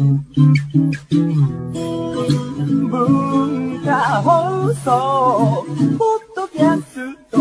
[0.00, 0.16] 文
[3.84, 5.66] 化放送
[5.98, 7.36] ポッドキャスト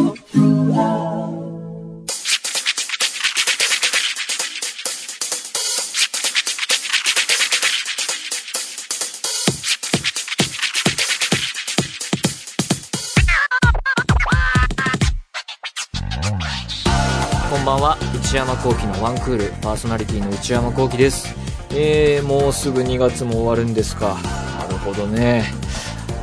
[17.50, 17.98] こんばんは。
[18.14, 19.46] 内山聖輝のワンクール。
[19.62, 21.49] パーソナリティの内山聖輝です。
[21.72, 24.18] えー、もうすぐ2月も終わるんですか。
[24.60, 25.46] なるほどね。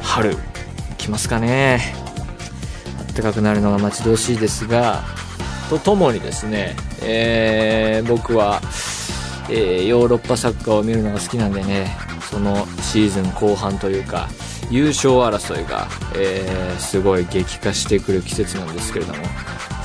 [0.03, 0.37] 春
[0.99, 1.95] 来ますかね。
[3.15, 5.03] 暖かくなるのが待ち遠しいですが
[5.71, 8.61] とともにですね、えー僕は、
[9.49, 11.97] えーヨーロッパサッカーを見るのが好きなんでね
[12.31, 14.29] そのシーズン後半というか
[14.71, 19.23] 優勝争いが、えーすごい激化してくる季節なんですけれども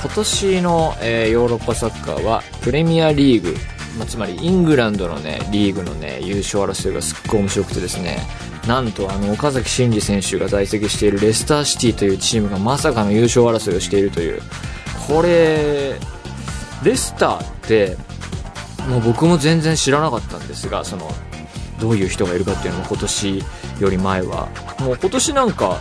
[0.02, 3.56] 今年の、えーヨーロッパサッカーはプレミアリーグ、
[3.98, 8.18] まあ、つまりイングランドのねリーグのね優勝争いがすっごい面白くてですね
[8.66, 14.40] なんとあの岡崎慎司選手が在籍しているレスターシティというチームがまさかの優勝争いをしているという。
[15.06, 15.98] これ
[16.84, 17.96] レスターって
[18.88, 21.10] もう僕も全然知らなかったんですがその
[21.82, 23.42] どういう人がいるかっていうのも今年
[23.80, 25.80] より前はもう今年なんか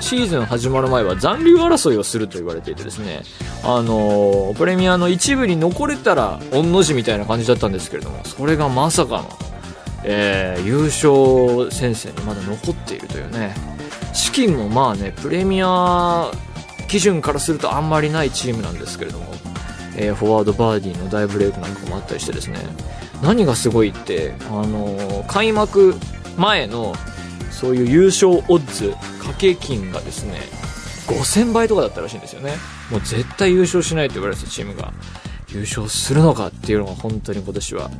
[0.00, 3.22] シーズン始まる前は残留争いをすると言われていてですね。
[3.62, 9.28] あのプレミアの一部に残れたら御の字みたいな感じだったんですけれどもそれがまさかの、
[10.04, 13.54] えー優勝戦線にまだ残っているというね。
[14.14, 16.30] 資金もまあねプレミア
[16.88, 19.26] 基準からするとあんまりないチームなんですけれども、
[19.98, 22.56] えーフォワードバーディーの大ブレイクなんかもあったりしてですね。
[23.22, 25.94] 何がすごいって、あの開幕
[26.36, 26.94] 前の
[27.50, 30.40] そういう優勝オッズ掛け金がですね
[31.06, 32.52] 5000倍とかだったらしいんですよね。
[32.90, 34.92] もう絶対優勝しないと言われてたチームが
[35.48, 37.90] 優勝するのかっていうのが本当に今年は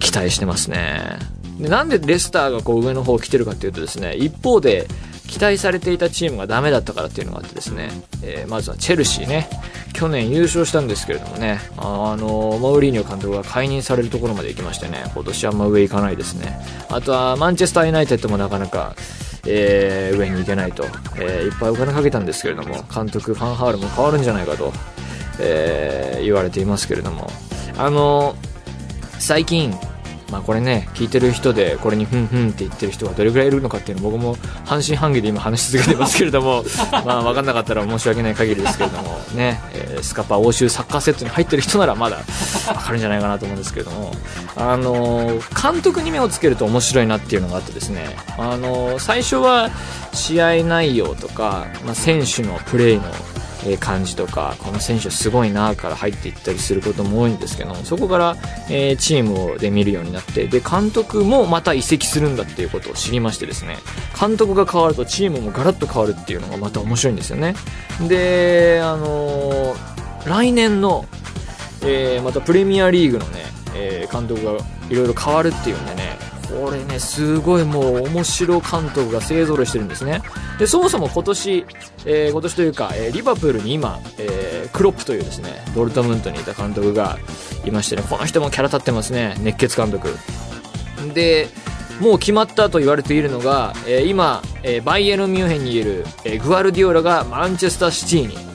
[0.00, 1.18] 期待してますね。
[1.58, 4.88] でなんでレスターがこう上の方来てるかっていうとですね一方で
[5.30, 7.90] 期待されていたチームがダメだったからっていうのがあってですね、
[8.22, 9.48] えーまずはチェルシーね。
[9.92, 11.60] 去年優勝したんですけれどもね。
[11.76, 15.04] ああのマウリーニョ監督が解任されるところまで行きましてね。
[15.14, 16.58] 今年あんま上行かないですね。
[16.88, 18.96] あとはマンチェスターユナイテッドもなかなか
[19.46, 20.84] えー上に行けないと、
[21.16, 24.72] えーいっぱいお金かけたんですけれども監督ファンハールも変わるんじゃないかと、
[25.38, 27.30] えー言われていますけれども。
[27.78, 28.34] あの
[29.18, 29.74] 最近
[30.30, 36.64] まあこれね聞いてる人でこれにふんふんって言ってる人がどれぐらいいるのかっていうのを僕も半信半疑で今話し続けてますけれども
[37.04, 42.18] まあ分かんなかったら申し訳ない限りですけれどもね、えースカパー欧州サッカーセットに入ってる人ならまだ
[42.66, 44.12] 分かるんじゃないかなと思うんですけれども
[44.56, 49.70] あの監督に目をつけると面白いなっていうのがあってですねあの最初は
[50.12, 53.02] 試合内容とか、まあ、選手のプレーの
[53.66, 58.36] え感じとかこの選手すごいなから入っていったりすることも多いんですけどそこから、
[58.68, 63.78] えチームで見るようになってで監督もまた移籍するんだっていうことを知りましてですね。
[64.18, 67.54] 監督が変わるとチームもガラッと変わるっていうのがまた面白いんですよね。
[68.08, 71.06] であのー来年の、
[71.82, 73.40] えーまたプレミアリーグのね、
[73.74, 74.52] え監督が
[74.90, 76.18] いろいろ変わるっていうんでね
[76.50, 80.22] これねすごいもう面白監督が勢ぞろいしてるんですね。
[80.58, 81.66] でそもそも今年、
[82.04, 87.18] えー今年というか、えーリバプールに今、えークロップというですねドルトムントにいた監督が
[87.64, 90.08] いましてねこの人もキャラ立ってますね熱血監督。
[91.14, 91.48] で
[92.00, 98.50] もう決まったと言われているのが、えー今、えーバイエルン・ミュンヘンにいる、えーグアルディオラがマンチェスター・シティに。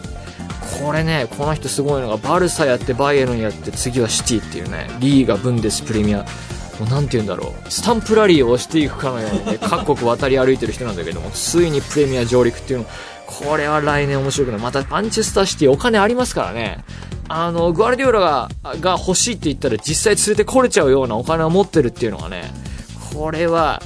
[0.84, 6.26] これねこの人すごいのがバルサやってバイエルンやって次はシティっていうねリーガブンデスプレミア
[6.80, 12.86] もうなんて言うんだろうスタンプラリーを押していくかのようにね 各国渡り歩いてる人なんだけどもついにプレミア上陸っていうの
[13.26, 16.84] これは来年面白くないまたマンチェスターシティお金ありますからね
[17.28, 18.50] あのグアルディオラが
[18.82, 22.52] が欲しいって言ったら実際連れてこれちゃうようなお金を持ってるっていうのがね
[23.14, 23.82] これは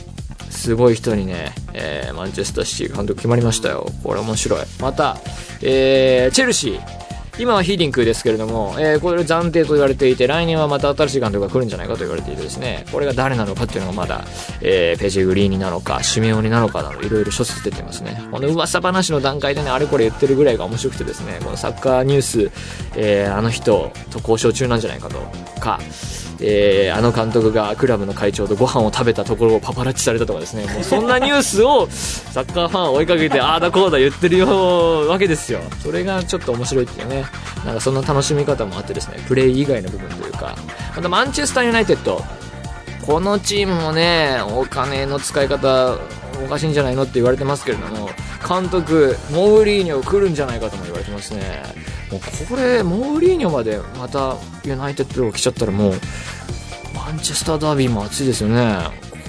[0.50, 3.89] すごい人にね、えーマンチェスターシティ監督決まりましたよ。
[4.03, 4.59] これ面白い。
[4.81, 5.17] また、
[5.61, 6.99] えーチェルシー。
[7.39, 14.25] 今はヒーリンクですけれども、えーこれ暫定と言われていて、来年はまた新しい監督が来るんじゃないかと言われていてですね、これが誰なのかっていうのがまだ、
[14.62, 18.21] えーペジグリーニなのか、シメオニなのかなど、いろいろ諸説出てますね。
[18.30, 22.51] この噂話の段階でね、あれこれ言ってるぐらいが面白くてですね、このサッカーニュース、
[22.97, 25.19] えーあの人と交渉中なんじゃないかと
[25.62, 25.80] か、
[26.41, 35.59] えーあの監督がクラブの会長とご飯を食べたところをパパラッチされたとかですね、もうそんなニュースをサッカーファンを追いかけて、ああだこうだ言ってるよわけですよ。
[35.81, 37.25] それがちょっと面白いっていうね、
[37.65, 40.56] なんかそんな楽しみ方もあってですね、プレー以外の部分というか、
[40.95, 42.24] またマンチェスターユナイテッド、
[43.06, 45.97] このチームもね、お金の使い方、
[46.44, 48.09] おかしいんじゃないのって言われてますけれども、
[48.47, 51.63] 監督、モーリーニョ来るんじゃないかとも言われてますね。
[52.12, 55.94] もうこれ、モーリーニョまでまたユナイテッドが来ちゃったらもう、
[56.95, 58.77] マンチェスターダービーも熱いですよね。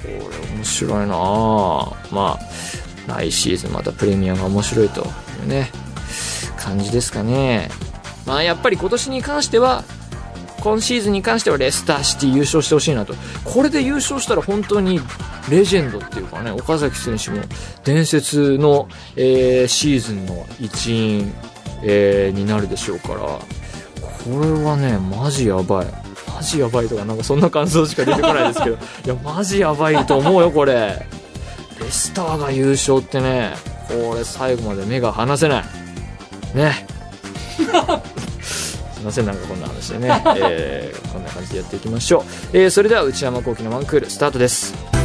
[0.02, 2.40] これ面白いなぁまあ、
[3.06, 5.70] 来シーズンまたプレミアが面白いというね、
[6.56, 7.70] 感じですかね。
[8.26, 9.84] まあやっぱり今年に関しては、
[10.60, 13.14] 今シーズンに関してはレスターシティ優勝してほしいなと。
[13.44, 15.00] これで優勝したら本当に
[15.48, 17.42] レジェンドっていうかね、岡崎選手も
[17.84, 21.32] 伝説の、えー、シーズンの一員、
[21.82, 23.40] えー、になるでしょうから、こ
[24.26, 25.86] れはね、マジやばい。
[26.34, 31.06] マジやばいとかなんかそんな感想しか出てこないですけど、 いや、マジやばいと思うよ、これ。
[31.80, 33.54] レスターが優勝ってね、
[33.88, 35.64] これ最後まで目が離せない。
[36.54, 36.86] ね。
[38.40, 42.22] すいません、なんかこんな話でね、えー、こんな感じでやっていきましょう。
[42.52, 44.99] えー、それでは内山昂輝のワンクールスタートです。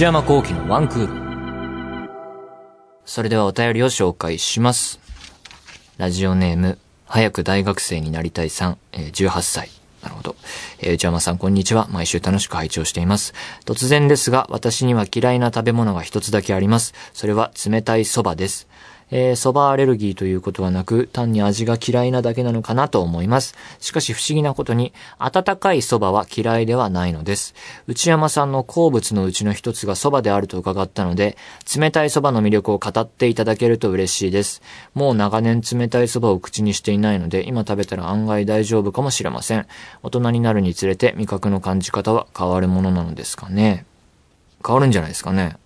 [0.00, 2.10] 内山幸輝のワンクール。
[3.04, 4.98] それではお便りを紹介します。
[5.98, 9.68] ラジオネーム、早く大学生になりたいさん、18歳。
[10.02, 10.36] なるほど。
[10.78, 11.86] えー内山さん、こんにちは。
[11.90, 13.34] 毎週楽しく拝聴しています。
[13.66, 16.94] 突然ですが、私には嫌いな食べ物が一つだけあります。
[17.12, 18.68] それは冷たい蕎麦です。
[19.10, 23.54] えー、蕎麦アレルギーということはなく、単に味が嫌いなだけなのかなと思います。
[23.80, 27.54] しかし不思議なことに、温かい蕎麦は嫌いではないのです。
[27.86, 31.36] 内山さんの好物のうちの一つが蕎麦であると伺ったので、
[31.76, 34.62] 冷たい蕎麦の魅力を語っていただけると嬉しいです。
[34.94, 39.66] もう長年冷たい蕎麦を口にしていないので、今食べたら案外大丈夫かもしれません。
[40.02, 43.84] 大人になるにつれて味覚の感じ方は変わるものなのですかね。
[44.64, 45.56] 変わるんじゃないですかね。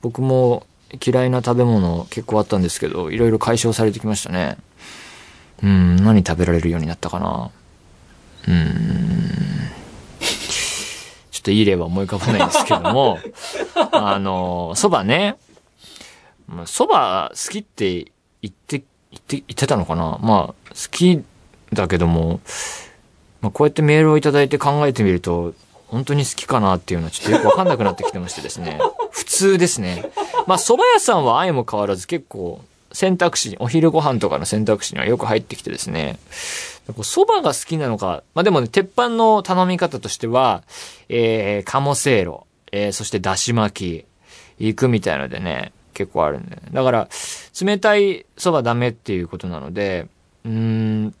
[0.00, 0.66] 僕も
[1.04, 4.56] 嫌いな食べ物結構あったんですけど、いろいろ解消されてきましたね。
[5.62, 7.50] うん、何食べられるようになったかな。
[8.48, 9.42] うん。
[11.30, 13.18] ちょっといい例は思い浮かばないんですけども、
[13.92, 15.36] あの、蕎麦ね。
[16.48, 18.12] まあ蕎麦好きって
[18.42, 21.22] 言って、言って、言ってたのかなまあ、好き
[21.72, 22.40] だけども、
[23.40, 25.54] まあ、こうやってメールをいただいて考えてみると、
[25.92, 28.80] 本当に好きかなっていうのはちょっとよくわかんなくなってきてましてですね。
[29.12, 30.10] 普通ですね。
[30.46, 36.18] まあ、蕎麦屋さんは相も変わらず結構選択肢、お昼ご飯とかの選択肢にはよく入ってきてですね。
[36.88, 40.62] 蕎麦が好きなのか、まあでもね、鉄板の頼み方としては、
[41.10, 44.04] えー、鴨せいろ、えー、そしてだし巻
[44.58, 46.62] き、行くみたいのでね、結構あるんで、ね。
[46.72, 47.08] だから、
[47.60, 50.06] 冷たい蕎麦ダメっていうことなので、
[50.46, 51.14] うーん、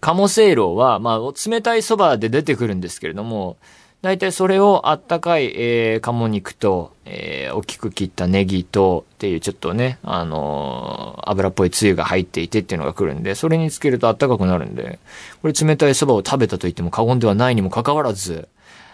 [0.00, 3.56] 鴨せいろは、まあ、冷たい蕎麦で出てくるんですけれども、
[4.00, 14.98] 大体それをあったかい、えー、鴨肉と、えー、大きく切ったネギと、っていうちょっとね、あのー油っぽいつゆが入っていてっていうのが来るんで、それにつけるとあったかくなるんで、
[15.42, 18.48] これ冷たい蕎麦を食べたと言っても過言ではないにもかかわらず、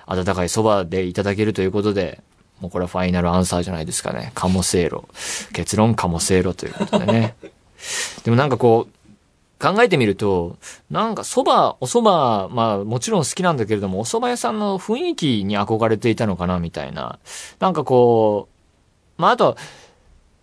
[0.06, 2.20] 温かい蕎麦でいただけるということで、
[2.60, 4.32] もうこれはファイナルアンサーじゃないですかね。
[4.34, 5.08] 鴨せいろ。
[5.52, 7.34] 結論鴨せいろということでね。
[8.24, 9.03] でもなんかこう、
[9.64, 10.58] 考えてみると、
[10.90, 17.18] なんか蕎麦、お蕎麦、まあもちろん好きなんだけれども、お蕎麦屋さんの雰囲気に憧れていたのかな、みたいな。
[17.60, 18.48] なんかこ
[19.18, 19.56] う、まああと、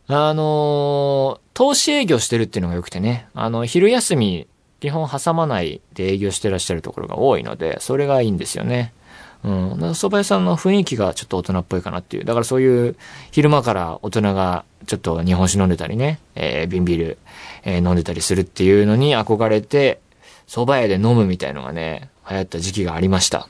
[0.07, 4.47] あのー投資営業してるっていうのが良くてね、あの、昼休み、
[4.79, 8.93] 基本挟まないで営業してらっしゃるところが多いので、それがいいんですよね。
[9.43, 9.69] うん。
[9.79, 12.25] だか蕎麦屋さんの雰囲気がちょっと大人っぽいかなっていう。
[12.25, 12.95] だからそういう
[13.31, 17.17] 昼間から大人がちょっと日本酒飲んでたりね、えー、瓶ビール、
[17.63, 19.99] えー飲んでたりするっていうのに憧れて、
[20.47, 23.47] 蕎麦屋で飲むみたいのがね、流行った時期がありました。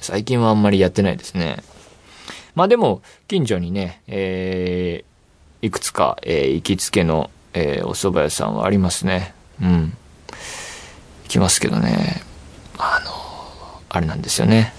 [0.00, 1.62] 最近はあんまりやってないですね。
[2.54, 5.08] まあでも、近所にね、えー
[5.60, 9.34] いくつか、えー行きつけの、えーお蕎麦屋さんはありますね。
[9.60, 9.96] うん。
[11.24, 12.22] 行きますけどね。
[12.78, 13.27] あの
[13.88, 14.72] あれなんですよね。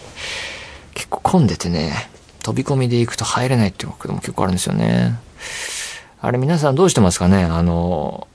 [0.93, 2.09] 結構混んでてね、
[2.43, 5.19] 飛び込みで行くと入れないっていうことも結構あるんですよね。
[6.21, 7.43] あれ皆さんどうしてますかね？
[7.43, 8.27] あの、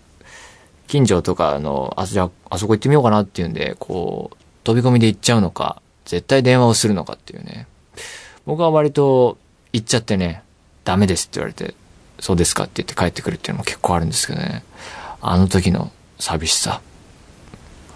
[0.87, 7.67] 近所とかの、あ、じゃあ、あそこ行ってみようかなっていうんで、こう、飛び込みで行っちゃうのか、絶対電話をするのかっていうね。
[8.47, 9.39] 僕は割と
[9.73, 10.43] 行っちゃってね、
[10.85, 11.75] ダメですって言われて、
[12.21, 14.65] そうですかって言って帰ってくるっていうのも結構あるんですけどね。
[15.21, 16.81] あの時の寂しさ。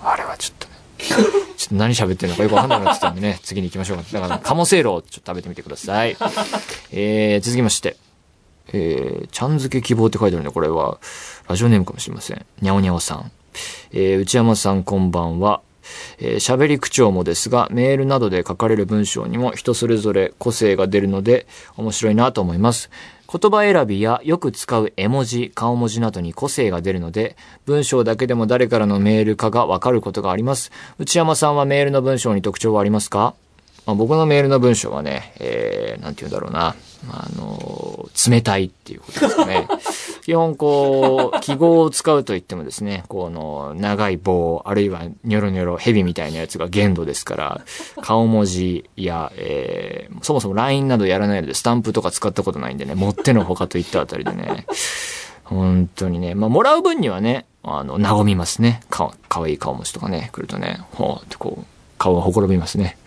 [0.02, 0.67] あれはちょっと。
[0.98, 4.04] ちょっと何喋ってるのかよくわかんなくなってたんでね、 次に行きましょうか。
[4.12, 6.16] だから、鴨せいろをちょっと食べてみてください。
[6.92, 7.96] えー、続きまして。
[8.72, 10.98] えー、ちゃん漬け希望って書いてあるんで、これは、
[11.48, 12.44] ラジオネームかもしれません。
[12.60, 13.30] にゃおにゃおさん。
[13.92, 15.62] えー、内山さんこんばんは。
[16.18, 22.90] えー喋り口調もですが、メールなどで書かれる文章にも人それぞれ個性が出るので、面白いなと思います。
[23.30, 30.72] 言葉選びやよく使う絵文字、顔文字などに個性が出るので、文章だけでも誰からのメールかがわかることがあります。
[30.98, 33.34] 内山さんはメールの文章に特徴はありますか？
[33.84, 36.74] まあ、僕のメールの文章はね、えー、なんて言うんだろうな。
[37.10, 39.68] あの、冷たいっていうことですかね。
[40.28, 47.60] 基本こう、記号を使うと言ってもですね、 この長い棒、あるいはニョロニョロ、蛇みたいなやつが限度ですから、
[48.02, 54.66] 顔文字や、えー、そもそも LINE などやらないので、スタンプとか使ったことないんでね、持ってのほかといったあたりでね、
[55.44, 58.82] 本当にね、まあ、もらう分にはね、あの、和みますね。
[58.90, 61.64] か、かわいい顔文字とかね、来るとね、ほうってこう、
[61.96, 62.98] 顔がほころびますね。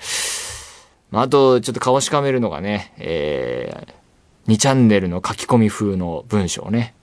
[1.11, 6.95] まあ、あと、ちょっと顔しかめるのがね、えー、2チャンネルの書き込み風の文章ね。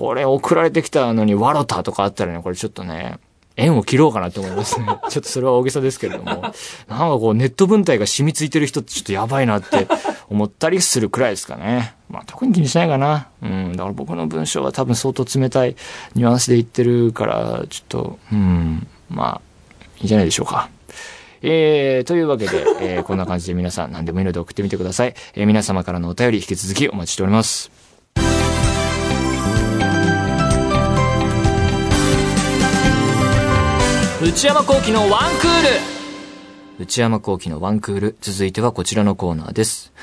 [0.00, 3.18] これ送られてきたのに、ワロタとかあったらね、これちょっとね、
[3.54, 4.86] 縁を切ろうかなって思いますね。
[5.10, 6.30] ちょっとそれは大げさですけれども。
[6.30, 6.54] なんか
[7.18, 9.86] こう、ネット文体が染みついてる人ってちょっとやばいなって
[10.30, 11.94] 思ったりするくらいですかね。
[12.08, 13.28] まあ特に気にしないかな。
[13.42, 13.72] うん。
[13.72, 15.76] だから僕の文章は多分相当冷たい
[16.14, 18.86] ニュアンスで言ってるから、ちょっと、うん。
[19.10, 19.40] まあ、
[19.98, 20.70] いいんじゃないでしょうか。
[21.42, 25.14] えー、というわけで、えー、こんな感じで皆さん何でもいいので送ってみてください。
[25.34, 27.79] えー、皆様からのお便り引き続きお待ちしております。
[34.22, 39.94] 内山幸喜のワンクール内山幸喜のワンクール、続いてはこちらのコーナーです。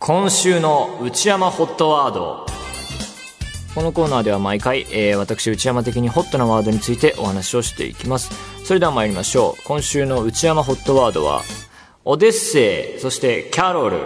[0.00, 2.46] 今週の内山ホットワード。
[3.76, 8.32] このコーナーでは毎回、えー、私内山的にホットなワードについてお話をしていきます。
[8.64, 9.62] それでは参りましょう。
[9.64, 11.42] 今週の内山ホットワードは、
[12.04, 13.98] オデッセイ、そしてキャロル。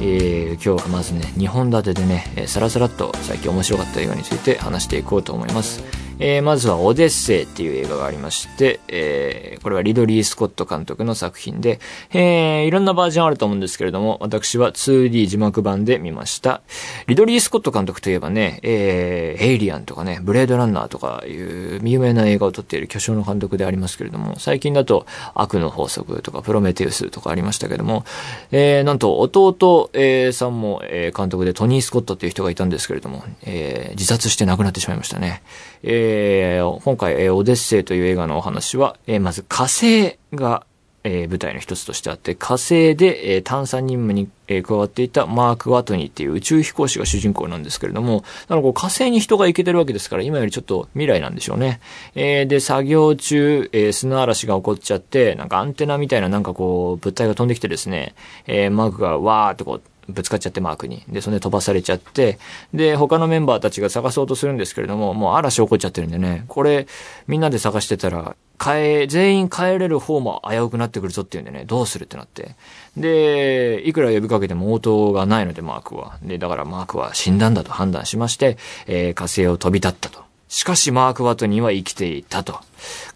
[0.00, 6.01] えー、今日はまずね、2本立てでね、えー、さらさらっと最近面白かった映画について話していこうと思います。
[6.24, 11.80] えー、まずはオデッセイっていう映画がありまして、えー、これはリドリー・スコット監督の作品で、
[12.12, 16.62] えー、いろんなバージョンあると思うんですけれども、私は 2D 字幕版で見ました。
[17.08, 28.04] リドリー・スコット監督といえばね、えー、エイリアンとかね、ブレードランナーとかいう有名な映画を撮っている巨匠の監督でありますけれども、最近だと悪の法則とかプロメテウスとかありましたけども、
[28.52, 35.42] えー、なんと弟、えー、さんも、え、監督でトニー・スコットっていう人がいたんですけれども、えー、自殺して亡くなってしまいましたね。
[35.82, 40.64] えー、今回、えー、オデッセイという映画のお話は、えー、まず火星が、
[41.04, 51.80] えー、舞台の一つとしてあって、火星で、えー、探査任務に、えー、加わっていたマーク・ワトニーっていう宇宙飛行士が主人公なんですけれども、なので火星に人が行けてるわけですから、今よりちょっと未来なんでしょうね。
[52.14, 58.14] えー、で、作業中、えー、砂嵐が起こっちゃって、なんかアンテナみたいななんかこう、物体が飛んできてですね、
[58.46, 61.02] えー、マークがわーってこう、ぶつかっちゃってマークに。
[61.08, 62.38] で、それで飛ばされちゃって、
[62.72, 66.86] で、他のメンバーたちが探そうとするんですけれども、もう嵐起こっちゃってるんでね、これ、
[67.26, 72.54] みんなで探してたら、帰、全員帰れる方も危うくなってくるぞっていうんでね、どうするってなって。
[72.96, 76.18] で、いくら呼びかけても応答がないので、マークは。
[76.22, 80.22] で、だからマークは死んだんだと判断しまして、えー、火星を飛び立ったと。
[80.48, 82.60] しかしマーク・ワトニーは生きていたと。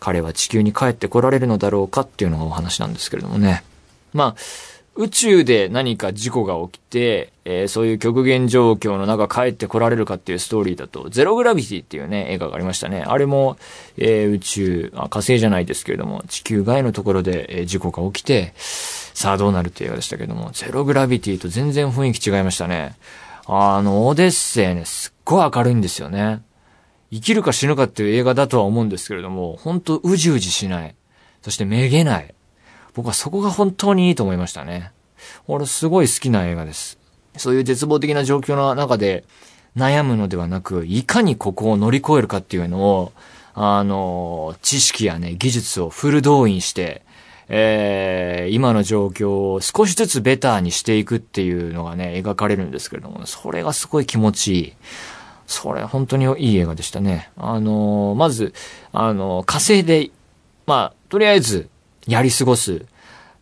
[0.00, 3.62] 彼は地球に帰って来られるのだろうかっていうのがお話なんですけれどもね。
[4.14, 4.36] まあ、
[4.98, 13.04] 宇宙で何か事故が起きて、えー、そういう極限状況の中帰って来られるかっていうストーリーだと、ゼログラビティっていうね、映画がありましたね。
[13.06, 13.58] あれも、
[13.98, 22.96] えー、宇宙あ、火星じゃないですけれども、地球外のところで、えー、事故が起きて、さあどうなるっていう映画でしたけども、ゼログラビティと全然雰囲気違いましたね。
[23.46, 26.42] あの、オデッセイね、すっごい明るいんですよね。
[27.12, 30.94] 生きるか死ぬかっていう映画だとは思うんですけれども、本当うじうじしない。
[31.42, 32.34] そしてめげない。
[32.96, 34.90] 僕はそこが本当にいいと思いましたね。
[35.46, 36.98] 俺すごい好きな映画です。
[37.36, 39.24] そういう絶望的な状況の中で
[39.76, 43.12] 悩むのではなく、いかにここを乗り越えるかっていうのを、
[43.54, 47.02] あの、知識やね、技術をフル動員して、
[47.48, 54.72] えー、今の状況を少しずつベターにしていくっていうのがね、描かれるんですけれども、それがすごい気持ちいい。
[55.46, 57.30] それ本当にいい映画でしたね。
[57.36, 58.54] あのまず、
[58.92, 60.10] あの火星で、
[60.66, 61.68] まあ、とりあえず、
[62.06, 62.86] やり過ごす。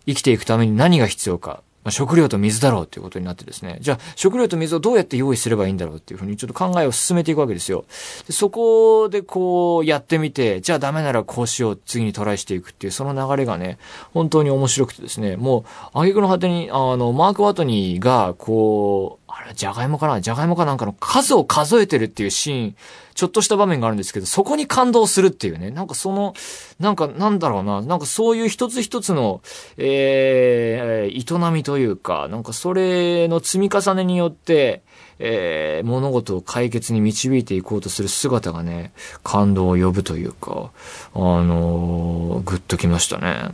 [0.07, 1.63] 生きていくために何が必要か。
[1.83, 3.77] まあ、食料と水だろうということになってですね。
[3.83, 7.85] じゃあ、食料と水をどうやって用意すればいいんだろうっていうふうにちょっと考えを進めていくわけですよ。
[8.27, 13.77] でそこでこうやってみて、じゃあダメならこうしよう、次にトライしていくっていうその流れがね、
[14.15, 20.23] 本当に面白くてですね、もう、挙句の果てに、あの、マーク・ワトニーが、こう、あれ、じゃがいもかな？
[20.23, 22.77] じゃがいもかなんかの数を数えてるっていうシーン、
[23.15, 25.71] ちょっとした場面があるんですけど、そこに感動するっていうね。
[25.71, 26.35] なんかその、
[26.81, 27.81] なんかなんだろうな。
[27.81, 29.41] なんかそういう一つ一つの、
[29.77, 34.83] えー、営みというか、なんかそれの積み重ねによって、
[35.19, 38.93] えー、物事を解決に導いていこうとする姿がね、
[39.23, 40.71] 感動を呼ぶというか、
[41.15, 43.51] あのー、ぐっときましたね。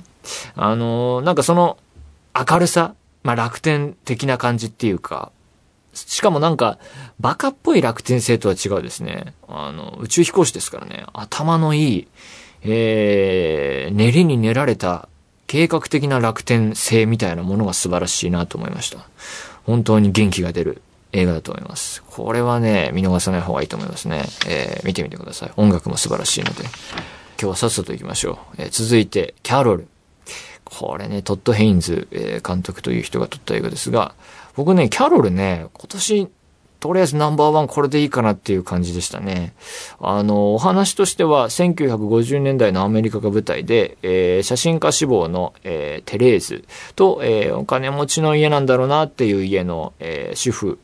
[0.55, 1.77] あのー、なんかその
[2.35, 5.33] 明るさ、まあ、楽天的な感じっていうか、
[5.93, 6.79] しかもなんか、
[7.19, 9.35] バカっぽい楽天性とは違うですね。
[9.49, 11.05] あの、宇宙飛行士ですからね。
[11.13, 12.09] 頭のいい、
[12.63, 15.09] えー、練りに練られた
[15.47, 18.99] 計画的な楽天性みたいなものが素晴らしいなと思いました。
[19.65, 20.83] 本当に元気が出る
[21.13, 22.03] 映画だと思います。
[22.05, 24.25] これはね、見逃さない方がいいと思いますね。
[24.47, 25.53] えー、見てみてください。
[25.57, 26.63] 音楽も素晴らしいので。
[26.63, 28.63] 今日はさっさと行きましょう。
[28.63, 29.89] えー、続いて、キャロル。
[30.65, 34.15] これね、トッド・ヘインズ、えー、監督という人が撮った映画ですが、
[34.61, 36.29] 僕ね、キャロルね、今年
[36.81, 39.55] とりあえずナンバーワンこれでいいかなっていう感じでしたね。
[40.01, 50.79] あの、お話としては1950年代のアメリカが舞台で、えー、写真家志望の、えー、テレーズと、えー、お金持ちの家なんだろうなっていう家の、え主婦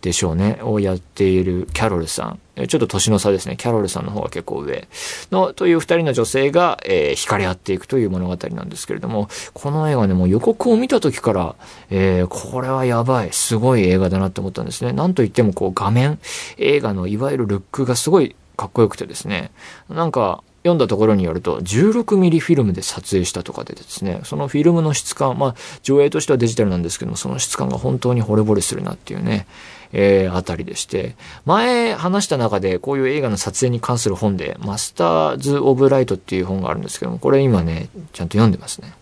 [0.00, 2.38] でしょうね、をやっているキャロルさん。
[2.54, 3.56] ちょっと年の差ですね。
[3.56, 4.86] キャロルさんの方が結構上。
[5.30, 11.54] の、という二人の女性が、えー、惹かれ合っていくという物語なんですけれども、この映画ね、もう予告を見た時から、
[11.90, 14.92] えー、これはやばい、すごい映画だなって思ったんですね。
[14.92, 16.18] なんといってもこう画面、
[16.58, 19.50] 映画のいわゆるルックがすごいかっこよくてですね、
[19.88, 29.46] なんか、読んだところによると、16ミリフィルムで撮影したとかでですね、そのフィルムの質感、まあ、上映としてはデジタルなんですけども、その質感が本当に惚れ惚れするなっていうね、
[29.92, 38.92] えー、あたりでして、前話した中でこういう映画の撮影に関する本で、マスターズ・オブ・ライトっていう本があるんですけども、これ今ね、ちゃんと読んでますね。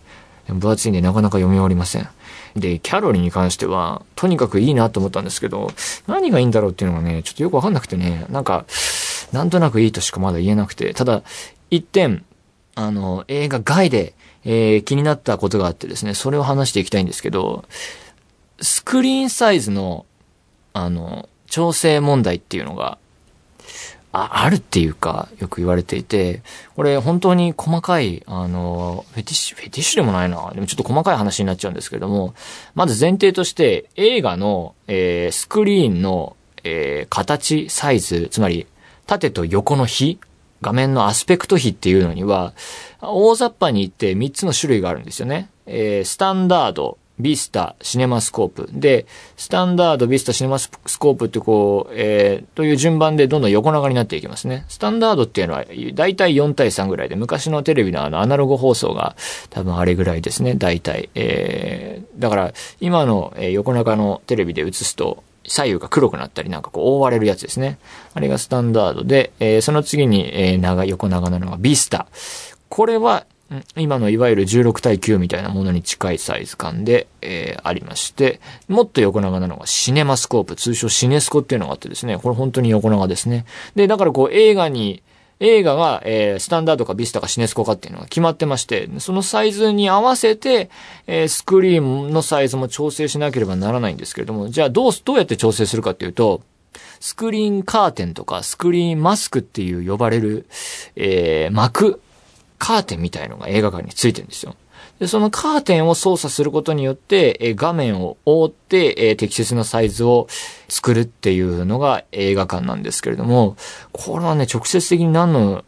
[0.49, 2.09] 分厚いんでなかなか読み終わりません。
[2.57, 5.71] で、キャロリーに関しては、とにかくいいなと思ったんですけど、
[6.07, 8.65] 何がいいんだろうっていうのがね、ちょっとよくわかんなくてね、なんか、
[9.33, 11.23] なんとなくいいとしかまだ言えなくて、ただ、
[11.71, 12.25] 一点、
[12.75, 17.65] あの、映画外で、えー、気になったことがあってですね、それを話していきたいんですけど、
[18.61, 20.07] スクリーンサイズの
[20.73, 22.99] あの、調整問題っていうのが、
[24.13, 26.43] あ、あるっていうか、よく言われていて、
[26.75, 30.51] これ本当に細かい、あの、フェティッシュ、フェティッシュでもないな。
[30.53, 32.35] でもちょっと細かい話になっちゃうんですけれども、
[32.75, 38.67] まず前提として、映画の、えー、スクリーンの、えー、形、サイズ、つまり、
[39.07, 40.19] 縦と横の比、
[40.61, 42.53] 画面のアスペクト比っていうのには、
[43.01, 45.49] 大雑把に言って3つの種類があるんですよね。
[45.67, 48.69] えー、スタンダード、ビスタ、シネマスコープ。
[48.73, 54.65] で、スタンダード、ビスタ、シネマスコープってこう、えー、という順番でどんどん横長になっていきますね。
[54.69, 59.17] スタンダードっていうのは、だいたい4対3ぐらいで、昔のテレビのあの、アナログ放送が
[59.51, 61.11] 多分あれぐらいですね、大体。
[61.15, 67.79] えー、だから、今の、横長のテレビで映すと、左右が黒くなったりなんかこう覆われるやつですね。
[68.15, 72.07] あれがスタンダードで、えー、その次に、えー、長、横長なのがビスタ。
[72.69, 73.27] これは、
[73.77, 83.45] 今のいわゆる16対9みたいなものに近いサイズ感で、えー、ありまして、もっと横長なのがシネマスコープ、通称シネスコっていうのがあってですね、これ本当に横長ですね。
[83.75, 85.03] で、だからこう映画に、
[85.41, 90.71] 映画が、えー、スタンダードかビスタかシネスコかっていうのが決まってまして、そのサイズに合わせて、
[91.07, 96.43] えー、スクリーンのサイズも調整しなければならないんですけれども、じゃあどう、どうやって調整するかっていうと、
[97.01, 100.47] スクリーンカーテンとかスクリーンマスクっていう呼ばれる、
[100.95, 102.01] えー、幕
[102.61, 104.55] カーテンみたいのが映画館についてるんですよ。
[105.01, 110.29] で、そのカーテンを操作することによって、え画面を覆って、え適切なサイズを
[110.69, 113.57] 作るっていうのが映画館なんですけれども、
[113.93, 115.65] これはね、直接的に何の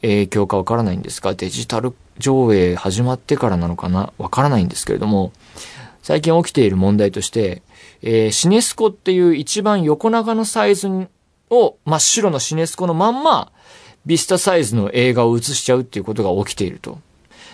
[0.00, 4.14] 影響かわからないんですが、デジタル上映始まってからなのかな？
[4.16, 5.32] わからないんですけれども、
[6.02, 7.60] 最近起きている問題として、
[8.00, 10.88] えー、シネスコっていう一番横長のサイズ
[11.50, 13.52] を真っ白のシネスコのまんま、
[14.06, 16.98] ビスタサイズの映画を映しちゃうっていうことが起きていると。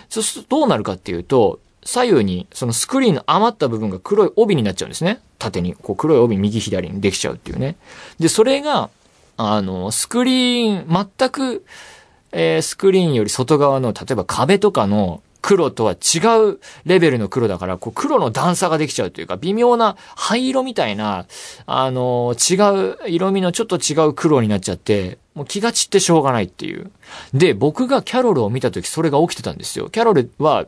[0.09, 5.21] そうするとどうなるかっていうと、左右にそのスクリーンの余った部分が黒い帯になっちゃうんですね。
[5.39, 5.73] 縦に。
[5.73, 7.77] こう黒い帯右左にできちゃうっていうね。
[8.19, 8.89] で、それが、
[9.37, 11.65] あの、スクリーン、全く、
[12.31, 16.19] えー、スクリーンより外側の、例えば壁とかの黒とは違
[16.51, 21.25] うレベルの黒だから、こう黒の段差ができちゃうというか、微妙な灰色みたいな、
[21.65, 22.55] あの、違
[23.05, 26.91] う、色味のちょっと違う黒になっちゃって、もう気が散ってしょうがないっていう。
[27.33, 29.89] で、僕がキャロルを見た時それが起きてたんですよ。
[29.89, 30.65] キャロルは、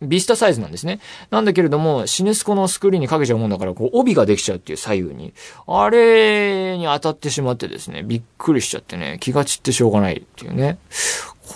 [0.00, 1.00] ビスタサイズなんですね。
[1.30, 5.32] なんだけれども、シネスコのスクリーンにかけちゃうもんだから、こう、帯ができちゃうっていう左右に。
[5.66, 10.78] あれに当たってしまってですね、びっくりしちゃってね、気が散ってしょうがないっていうね。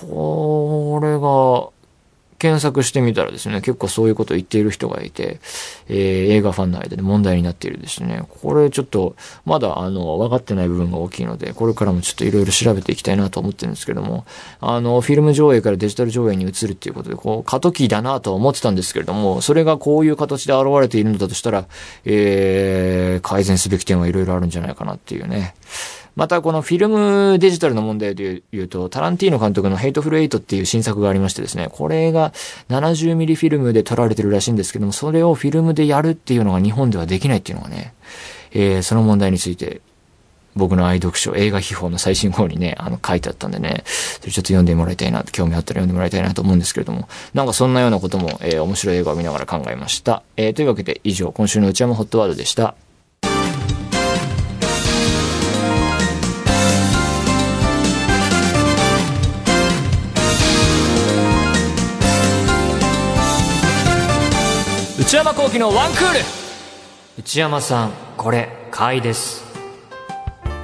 [0.01, 1.74] これが、
[2.45, 5.41] 検索してみたらですね、結構そういうことを言っている人がいて、
[5.89, 5.97] えー、
[6.31, 8.23] 映画ファンの間で問題になっているですね。
[8.29, 14.27] これちょっと、まだあの、分かってない部分が大きいので、これからもちょっといろいろ調べていきたいなと思ってるんですけども、
[14.61, 21.65] あの、フィルム上映からデジタル上映に移るっていうことで、こう、過渡期だなとは思ってたんですけれども、それがこういう形で現れているのだとしたら、
[22.05, 25.55] えー、改善すべき点はいろいろあるんじゃないかなっていうね。
[26.17, 32.33] またこのフィルムデジタルの問題で言うと、タランティーノ監督のヘイトフルエイトっていう新作がありましてですね、これが
[32.69, 37.95] 70ミリフィルムで撮られてるらしいんですけども、それをフィルムでやるっていうのが日本ではできないっていうのがね、
[38.53, 39.81] えー、その問題について、
[40.57, 43.83] 僕の愛読書、映画秘宝の最新号にね、あの書いてあったんでね、
[44.21, 50.23] それちょっと読んでもらいたいな、興味あったら読んでもらいたいなと思うんですけれども、なんかそんなようなことも、えー、面白い映画を見ながら考えました。
[50.37, 52.77] えー、というわけで以上、今週の内山ホットワードでした。
[65.05, 66.21] 内山幸喜のワンクール
[67.19, 69.45] 内山さん、これ、買いです。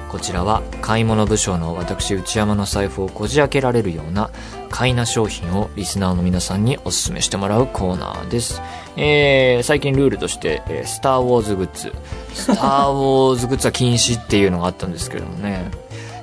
[0.09, 4.31] こちらは買い物部署の私内山の財布をこじ開けられるような
[4.71, 8.63] 買いな商品をリスナーの皆さんにお勧めしてもらうコーナーです。
[8.97, 11.93] えー、最近ルールとして、えー、スターウォーズグッズ。
[12.33, 15.69] スターウォーズグッズは禁止っていうのがあったんですけどもね。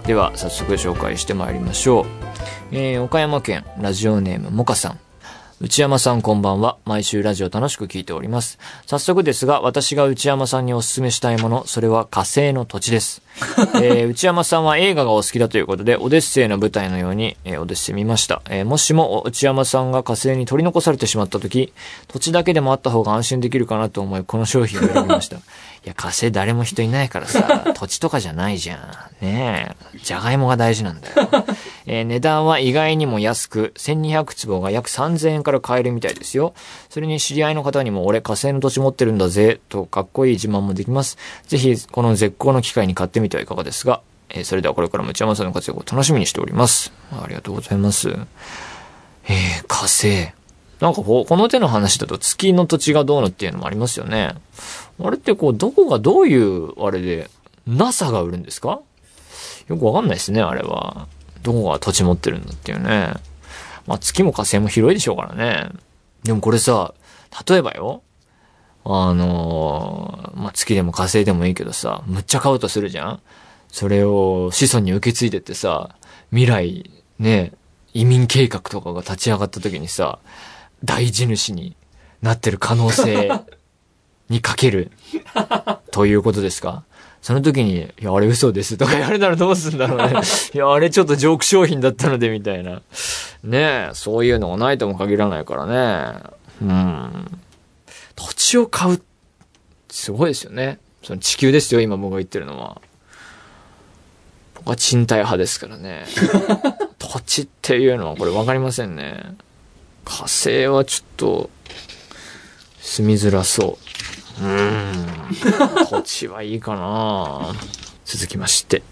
[0.07, 2.07] では、早速紹介してまいりましょう。
[2.73, 4.99] えー、岡山県ラジオネームもかさん。
[5.61, 6.79] 内山さんこんばんは。
[6.85, 8.61] 毎週ラジオ楽しく聞いております。
[8.87, 13.23] 早速ですが、私が内山さんにお勧めしたいもの、それは火星の土地です。
[13.83, 18.43] えー、内山さんは映画がお好きだということで、オデッセイの舞台のように、えー、オデッセイ見ました。
[18.49, 21.73] えー、もしも内山さんが火星に取り残されてしまった時、
[22.09, 25.37] 土地だけでもあった方が安心できるかなと思い、この商品を選びました。
[25.85, 29.25] いや、火星誰も人いないからさ、土地とかじゃないじゃん。
[29.25, 29.99] ねえ。
[30.03, 31.15] じゃがいもが大事なんだよ。
[31.87, 36.53] えー、値段は意外にも安く、1200坪が約3000円から買えるみたいですよ。
[36.91, 41.17] それに知り合いの方にも、俺火星の土地持ってるんだぜ、とかっこいい自慢もできます。
[41.47, 46.93] ぜひ、この絶好の機会に買ってみてはいかがですが、えー、それではこれからも内山さんの活躍を楽しみにしております。
[47.13, 48.11] ありがとうございます。
[48.11, 50.33] えー、火星。
[50.81, 54.35] なんかこの手の話だと月の土地がどうのっていうのもありますよね。
[55.03, 57.29] あれってこう、どこがどういう、あれで、
[57.67, 58.81] NASA が売るんですか？
[59.67, 61.09] よくわかんないですね、あれは。
[61.43, 63.13] どこが土地持ってるんだっていうね。
[63.87, 65.71] まあ月も火星も広いでしょうからね。
[66.23, 66.95] でもこれさ、
[67.47, 68.03] 例えばよ。
[68.85, 73.21] あのー、まあ月でも火星でもいいけどさ、むっちゃ買うとするじゃん？
[73.71, 75.95] それを子孫に受け継いでってさ、
[76.31, 77.53] 未来、ね、
[77.93, 80.19] 移民計画とかが立ち上がった時にさ、
[80.85, 81.77] 大地主に
[82.23, 83.31] なってる可能性
[84.31, 84.91] にかける
[85.91, 86.85] ということですか？
[87.21, 90.21] その時に、いや、あれ嘘ですとか言われたらどうすんだろうね。
[90.55, 92.81] いや、あれちょっとジョーク商品だったので、みたいな。
[93.43, 96.21] ねえ、そういうのがないとも限らないからね。
[96.63, 97.41] うん。
[98.19, 99.03] 土地を買う、
[99.89, 100.81] すごいですよね。
[101.05, 102.83] その地球ですよ、今僕が言ってるのは。
[104.55, 106.05] 僕は賃貸派ですからね。
[106.99, 109.37] 土地っていうのはこれ分かりませんね。
[110.05, 111.51] 火星はちょっと、
[112.81, 113.79] 住みづらそ
[114.41, 114.45] う。
[114.45, 115.07] うん。
[115.89, 117.55] 土地はいいかな
[118.05, 118.83] 続きまして、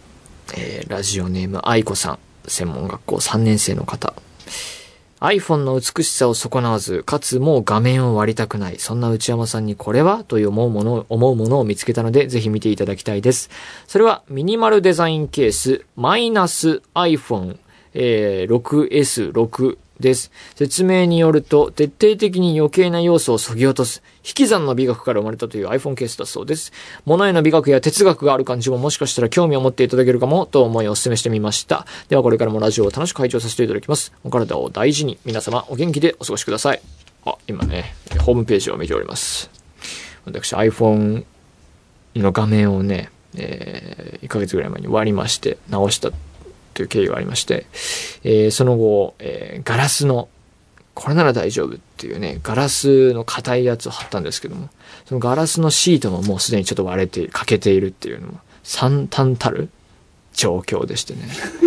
[0.55, 2.19] えー、ラジオネーム愛子さん。
[2.47, 4.15] 専門学校3年生の方。
[5.21, 8.79] iPhone の美しさを損なわず、かつもう画面を割りたくない。
[8.79, 13.49] そんな内山さんにこれはという思うもの、思うものを見つけたので、ぜひ見ていただきたいです。
[13.87, 17.57] それは、ミニマルデザインケース、マイナス iPhone、
[17.95, 20.31] えー、6S6 です。
[20.55, 26.73] 説明によると、徹底的に余計な要素を削ぎ落とす、引き算の美学から生まれたという iPhone ケースだそうです。
[27.05, 31.87] 物への美学や哲学がある感じももしかしたら興味を持っていただけるかもと思いお勧めしてみました。
[32.09, 34.13] ではこれからもラジオを楽しく会長させていただきます。
[34.25, 36.81] お体を大事に、皆様お元気でお過ごしください。
[37.25, 39.51] あ、今ね、ホームページを見ております。
[40.25, 41.25] 私 iPhone
[42.17, 46.11] の画面をね、えー、1ヶ月ぐらい前に割りまして、直した
[46.77, 47.67] という経緯がありまして、
[48.23, 50.29] えー、その後、えー、ガラスの、
[50.93, 54.69] これなら大丈夫っていうね、ガラスの硬いやつを貼ったんですけども、
[55.07, 59.71] そのガラスのシートももうすでにちょっと割れて、欠けているっていうのも、惨憺たる
[60.35, 61.23] 状況でしてね。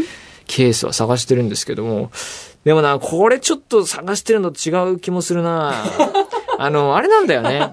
[0.46, 2.12] ケースは探してるんですけども、
[2.64, 5.74] でもな、これちょっと探してるのと違う気もするな
[6.60, 7.72] あの、あれなんだよね。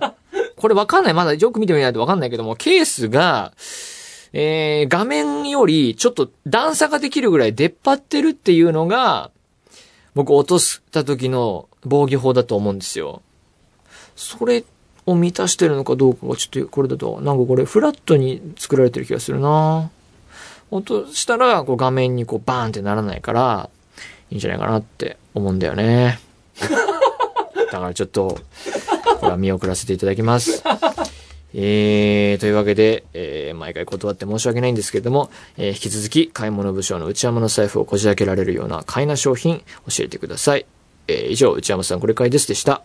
[0.57, 1.14] これわかんない。
[1.14, 3.53] まだよく見てみないとわかんないけども、ケースが、
[4.38, 9.31] えー、画面よりちょっと段差ができるぐらい出っ張ってるっていうのが、
[10.14, 13.22] 僕落とした時の防御法だと思うんですよ。
[14.14, 14.62] それ
[15.07, 19.90] を満たしてるのかどうかがちょっとこれだと、なんかこれフラットに作られてる気がするな
[20.70, 23.70] 落としたらこう画面にこうバーンってならないから、
[24.29, 26.20] いいんじゃないかなって思うんだよね。
[27.72, 28.38] だからちょっと、
[29.18, 30.62] これは見送らせていただきます。
[31.59, 40.66] えー、というわけで、えー、毎回断って申し訳ないんですけれども、えー、引き続き買い物部署の内山の財布をこじ開けられるような買いな商品教えてください。
[41.09, 42.83] えー、以上、内山さんこれ買いですでした。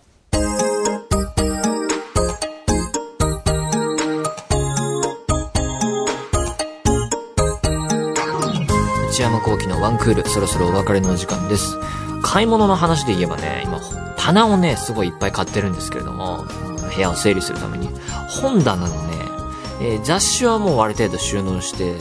[9.09, 11.75] 内山幸喜のワンクール、そろそろお別れの時間です。
[12.23, 13.81] 買い物の話で言えばね、今、
[14.15, 16.45] 棚をね、すごいいっぱい買ってるんですけれども、
[16.95, 17.89] 部屋を整理するために、
[18.41, 19.13] 本棚のね、
[19.81, 21.95] えー、雑誌はもうある程度収納して、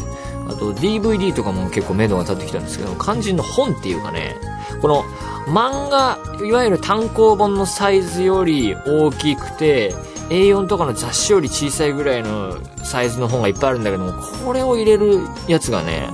[0.49, 4.37] あと DVD とかも結構目処が立ってきたんですけど、肝心の本っていうかね、
[4.81, 5.05] この
[5.47, 9.95] 漫画、いわゆる単行本のサイズより大きくて、
[10.29, 14.13] A4 とかの雑誌より小さいぐらいのサイズの本がいっぱいあるんだけども、
[14.45, 16.09] これを入れるやつがね、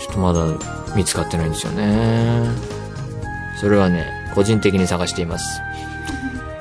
[0.00, 0.46] ちょっとまだ
[0.96, 2.48] 見つかってないんですよね。
[3.60, 5.60] それはね、個人的に探しています。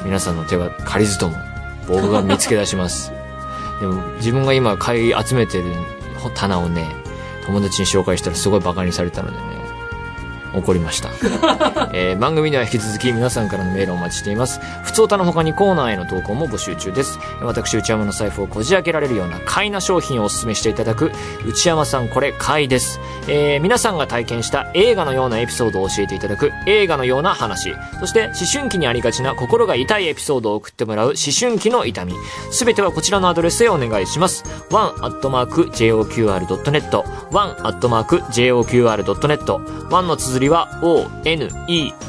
[0.04, 1.38] 皆さんの手は借りずとも、
[1.88, 3.12] 僕が見つけ出します。
[3.80, 5.66] でも、自分が今買い集めてる
[6.36, 6.88] 棚をね、
[7.46, 9.63] 友達に紹介したらすごいバカにされたのでね、
[10.54, 11.10] 怒りました。
[11.94, 14.60] えー番組では引き続き皆さんからのメールをお待ちしています。
[14.84, 17.20] 普通歌の他にコーナーへの投稿も募集中です。
[17.42, 21.12] 私、内山の財布をこじ開けられるような買いな商品をお勧めしていただく、
[21.46, 23.00] 内山さんこれ買いです。
[23.28, 27.74] えー皆さんが体験した映画のようなエピソードを教えていただく映画のような話。
[28.00, 32.14] そして、思春期にありがちな心が痛いエピソードを送ってもらう思春期の痛み。
[32.52, 34.44] すべてはこちらのアドレスへお願いします。
[34.72, 39.54] one.joqr.net one.joqr.net
[39.90, 41.50] one の綴りは one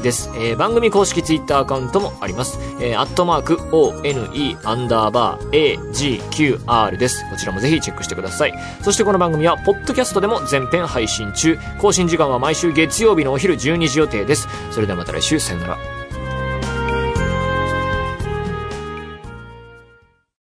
[0.02, 0.30] です。
[0.36, 2.58] えー番組公式ツイッターアカウントもあります。
[2.80, 7.24] えー、アットマーク one アンダーバー agqr です。
[7.30, 8.54] こちらもぜひチェックしてください。
[8.82, 11.58] そしてこの番組は、ポッドキャストでも全編配信中。
[11.80, 14.48] 更新時間は毎週月曜日のお昼12時予定です。
[14.70, 16.03] それではまた来週、さよなら。